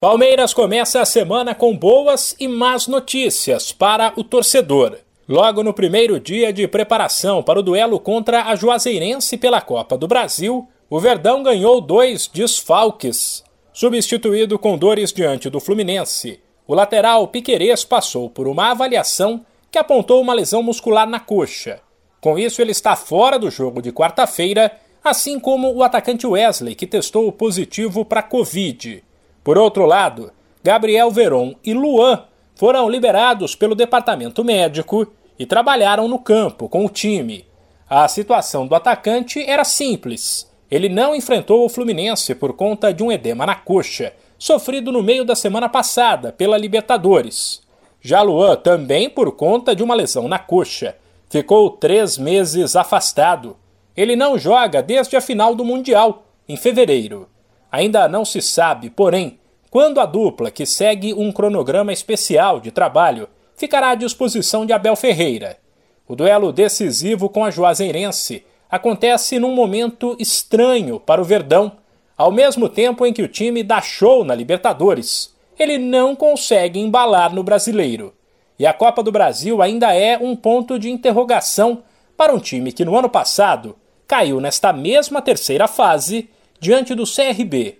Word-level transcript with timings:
Palmeiras 0.00 0.54
começa 0.54 1.00
a 1.00 1.04
semana 1.04 1.56
com 1.56 1.76
boas 1.76 2.36
e 2.38 2.46
más 2.46 2.86
notícias 2.86 3.72
para 3.72 4.12
o 4.14 4.22
torcedor. 4.22 4.96
Logo 5.28 5.60
no 5.64 5.74
primeiro 5.74 6.20
dia 6.20 6.52
de 6.52 6.68
preparação 6.68 7.42
para 7.42 7.58
o 7.58 7.64
duelo 7.64 7.98
contra 7.98 8.44
a 8.44 8.54
Juazeirense 8.54 9.36
pela 9.36 9.60
Copa 9.60 9.98
do 9.98 10.06
Brasil, 10.06 10.68
o 10.88 11.00
Verdão 11.00 11.42
ganhou 11.42 11.80
dois 11.80 12.28
desfalques. 12.28 13.42
Substituído 13.72 14.56
com 14.56 14.78
dores 14.78 15.12
diante 15.12 15.50
do 15.50 15.58
Fluminense, 15.58 16.38
o 16.64 16.76
lateral 16.76 17.26
Piquerez 17.26 17.84
passou 17.84 18.30
por 18.30 18.46
uma 18.46 18.70
avaliação 18.70 19.44
que 19.68 19.78
apontou 19.78 20.22
uma 20.22 20.32
lesão 20.32 20.62
muscular 20.62 21.08
na 21.08 21.18
coxa. 21.18 21.80
Com 22.20 22.38
isso, 22.38 22.62
ele 22.62 22.70
está 22.70 22.94
fora 22.94 23.36
do 23.36 23.50
jogo 23.50 23.82
de 23.82 23.90
quarta-feira, 23.90 24.70
assim 25.02 25.40
como 25.40 25.74
o 25.74 25.82
atacante 25.82 26.24
Wesley, 26.24 26.76
que 26.76 26.86
testou 26.86 27.32
positivo 27.32 28.04
para 28.04 28.22
Covid. 28.22 29.02
Por 29.48 29.56
outro 29.56 29.86
lado, 29.86 30.30
Gabriel 30.62 31.10
Veron 31.10 31.54
e 31.64 31.72
Luan 31.72 32.24
foram 32.54 32.86
liberados 32.86 33.54
pelo 33.54 33.74
departamento 33.74 34.44
médico 34.44 35.10
e 35.38 35.46
trabalharam 35.46 36.06
no 36.06 36.18
campo 36.18 36.68
com 36.68 36.84
o 36.84 36.90
time. 36.90 37.46
A 37.88 38.06
situação 38.08 38.66
do 38.66 38.74
atacante 38.74 39.42
era 39.42 39.64
simples. 39.64 40.52
Ele 40.70 40.90
não 40.90 41.16
enfrentou 41.16 41.64
o 41.64 41.68
Fluminense 41.70 42.34
por 42.34 42.52
conta 42.52 42.92
de 42.92 43.02
um 43.02 43.10
edema 43.10 43.46
na 43.46 43.54
coxa, 43.54 44.12
sofrido 44.36 44.92
no 44.92 45.02
meio 45.02 45.24
da 45.24 45.34
semana 45.34 45.66
passada 45.66 46.30
pela 46.30 46.58
Libertadores. 46.58 47.62
Já 48.02 48.20
Luan, 48.20 48.54
também 48.54 49.08
por 49.08 49.32
conta 49.32 49.74
de 49.74 49.82
uma 49.82 49.94
lesão 49.94 50.28
na 50.28 50.38
coxa, 50.38 50.94
ficou 51.30 51.70
três 51.70 52.18
meses 52.18 52.76
afastado. 52.76 53.56
Ele 53.96 54.14
não 54.14 54.36
joga 54.36 54.82
desde 54.82 55.16
a 55.16 55.22
final 55.22 55.54
do 55.54 55.64
Mundial, 55.64 56.24
em 56.46 56.54
fevereiro. 56.54 57.26
Ainda 57.70 58.08
não 58.08 58.24
se 58.24 58.40
sabe, 58.40 58.90
porém, 58.90 59.38
quando 59.70 60.00
a 60.00 60.06
dupla, 60.06 60.50
que 60.50 60.64
segue 60.64 61.12
um 61.12 61.30
cronograma 61.30 61.92
especial 61.92 62.60
de 62.60 62.70
trabalho, 62.70 63.28
ficará 63.54 63.90
à 63.90 63.94
disposição 63.94 64.64
de 64.64 64.72
Abel 64.72 64.96
Ferreira. 64.96 65.58
O 66.06 66.16
duelo 66.16 66.52
decisivo 66.52 67.28
com 67.28 67.44
a 67.44 67.50
Juazeirense 67.50 68.44
acontece 68.70 69.38
num 69.38 69.54
momento 69.54 70.16
estranho 70.18 70.98
para 70.98 71.20
o 71.20 71.24
Verdão, 71.24 71.72
ao 72.16 72.32
mesmo 72.32 72.68
tempo 72.68 73.04
em 73.04 73.12
que 73.12 73.22
o 73.22 73.28
time 73.28 73.62
dá 73.62 73.82
show 73.82 74.24
na 74.24 74.34
Libertadores. 74.34 75.34
Ele 75.58 75.76
não 75.76 76.16
consegue 76.16 76.80
embalar 76.80 77.34
no 77.34 77.42
brasileiro. 77.42 78.14
E 78.58 78.66
a 78.66 78.72
Copa 78.72 79.02
do 79.02 79.12
Brasil 79.12 79.60
ainda 79.60 79.94
é 79.94 80.16
um 80.16 80.34
ponto 80.34 80.78
de 80.78 80.90
interrogação 80.90 81.82
para 82.16 82.34
um 82.34 82.38
time 82.38 82.72
que 82.72 82.84
no 82.84 82.96
ano 82.96 83.08
passado 83.08 83.76
caiu 84.06 84.40
nesta 84.40 84.72
mesma 84.72 85.20
terceira 85.20 85.68
fase 85.68 86.28
diante 86.60 86.94
do 86.94 87.04
CRB. 87.04 87.78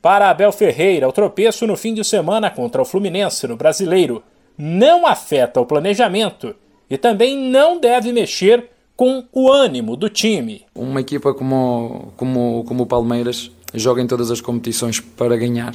Para 0.00 0.30
Abel 0.30 0.52
Ferreira, 0.52 1.08
o 1.08 1.12
tropeço 1.12 1.66
no 1.66 1.76
fim 1.76 1.92
de 1.92 2.04
semana 2.04 2.50
contra 2.50 2.80
o 2.80 2.84
Fluminense 2.84 3.46
no 3.46 3.56
Brasileiro 3.56 4.22
não 4.56 5.06
afeta 5.06 5.60
o 5.60 5.66
planejamento 5.66 6.54
e 6.88 6.96
também 6.96 7.36
não 7.36 7.80
deve 7.80 8.12
mexer 8.12 8.70
com 8.96 9.24
o 9.32 9.50
ânimo 9.50 9.96
do 9.96 10.08
time. 10.08 10.64
Uma 10.74 11.00
equipa 11.00 11.34
como, 11.34 12.12
como, 12.16 12.64
como 12.66 12.84
o 12.84 12.86
Palmeiras 12.86 13.50
joga 13.74 14.00
em 14.00 14.06
todas 14.06 14.30
as 14.30 14.40
competições 14.40 15.00
para 15.00 15.36
ganhar. 15.36 15.74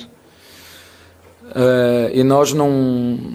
Uh, 1.44 2.10
e 2.14 2.24
nós 2.24 2.54
não. 2.54 2.70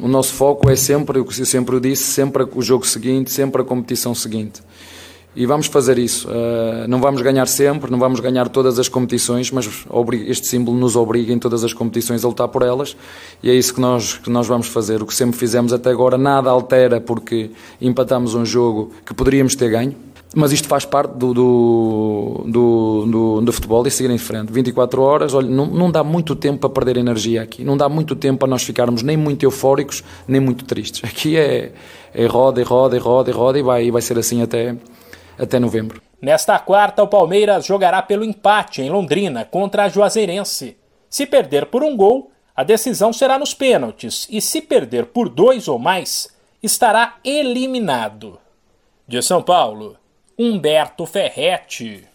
O 0.03 0.09
nosso 0.09 0.33
foco 0.33 0.71
é 0.71 0.77
sempre, 0.77 1.19
o 1.19 1.25
que 1.25 1.39
eu 1.39 1.45
sempre 1.45 1.79
disse, 1.79 2.05
sempre 2.05 2.45
o 2.45 2.63
jogo 2.63 2.87
seguinte, 2.87 3.31
sempre 3.31 3.61
a 3.61 3.65
competição 3.65 4.15
seguinte 4.15 4.63
e 5.37 5.45
vamos 5.45 5.67
fazer 5.67 5.99
isso. 5.99 6.27
Uh, 6.29 6.89
não 6.89 6.99
vamos 6.99 7.21
ganhar 7.21 7.47
sempre, 7.47 7.91
não 7.91 7.99
vamos 7.99 8.19
ganhar 8.21 8.49
todas 8.49 8.79
as 8.79 8.89
competições, 8.89 9.51
mas 9.51 9.69
este 10.27 10.47
símbolo 10.47 10.77
nos 10.79 10.97
obriga 10.97 11.33
em 11.33 11.39
todas 11.39 11.63
as 11.63 11.75
competições 11.75 12.25
a 12.25 12.29
lutar 12.29 12.49
por 12.49 12.63
elas 12.63 12.97
e 13.43 13.51
é 13.51 13.55
isso 13.55 13.75
que 13.75 13.81
nós, 13.81 14.15
que 14.15 14.31
nós 14.31 14.47
vamos 14.47 14.67
fazer. 14.67 15.03
O 15.03 15.07
que 15.07 15.15
sempre 15.15 15.37
fizemos 15.37 15.75
até 15.75 15.91
agora, 15.91 16.17
nada 16.17 16.49
altera 16.49 17.01
porque 17.01 17.51
empatamos 17.81 18.35
um 18.35 18.47
jogo 18.47 18.91
que 19.05 19.13
poderíamos 19.13 19.55
ter 19.55 19.71
ganho. 19.71 19.95
Mas 20.35 20.53
isto 20.53 20.69
faz 20.69 20.85
parte 20.85 21.13
do, 21.17 21.33
do, 21.33 22.45
do, 22.47 23.07
do, 23.07 23.41
do 23.41 23.53
futebol 23.53 23.87
e 23.87 23.91
seguir 23.91 24.11
em 24.11 24.19
frente. 24.19 24.53
24 24.53 25.01
horas, 25.01 25.33
olha, 25.33 25.49
não, 25.49 25.67
não 25.67 25.91
dá 25.91 26.03
muito 26.03 26.35
tempo 26.35 26.59
para 26.59 26.69
perder 26.69 26.99
energia 26.99 27.43
aqui. 27.43 27.65
Não 27.65 27.77
dá 27.77 27.89
muito 27.89 28.15
tempo 28.15 28.41
para 28.41 28.49
nós 28.49 28.63
ficarmos 28.63 29.03
nem 29.03 29.17
muito 29.17 29.45
eufóricos, 29.45 30.03
nem 30.27 30.41
muito 30.41 30.65
tristes. 30.65 31.03
Aqui 31.09 31.39
é, 31.39 31.73
é 32.13 32.27
roda 32.27 32.61
e 32.61 32.65
roda 32.65 32.97
e 32.97 32.99
roda 32.99 33.31
e 33.31 33.33
roda 33.33 33.59
e 33.59 33.63
vai, 33.63 33.85
e 33.87 33.91
vai 33.91 34.03
ser 34.03 34.19
assim 34.19 34.43
até, 34.43 34.77
até 35.39 35.59
novembro. 35.59 36.03
Nesta 36.21 36.59
quarta, 36.59 37.03
o 37.03 37.09
Palmeiras 37.09 37.67
jogará 37.67 38.03
pelo 38.03 38.25
empate 38.25 38.83
em 38.83 38.91
Londrina 38.91 39.45
contra 39.45 39.85
a 39.85 39.89
Juazeirense. 39.89 40.77
Se 41.09 41.27
perder 41.27 41.67
por 41.67 41.83
um 41.83 41.97
gol, 41.97 42.31
a 42.55 42.65
decisão 42.65 43.13
será 43.13 43.39
nos 43.39 43.53
pênaltis 43.53 44.27
e, 44.31 44.41
se 44.41 44.63
perder 44.63 45.07
por 45.07 45.29
dois 45.29 45.69
ou 45.69 45.79
mais, 45.79 46.35
estará 46.63 47.17
eliminado. 47.23 48.39
De 49.07 49.21
São 49.23 49.43
Paulo, 49.43 49.97
Humberto 50.39 51.05
Ferretti. 51.05 52.09